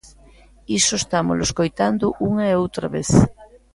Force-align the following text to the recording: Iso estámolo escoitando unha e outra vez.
Iso 0.79 0.93
estámolo 1.01 1.43
escoitando 1.47 2.05
unha 2.29 2.45
e 2.51 2.57
outra 2.63 2.87
vez. 2.95 3.09